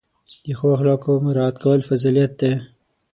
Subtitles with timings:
[0.43, 2.53] د ښو اخلاقو مراعت کول فضیلت دی.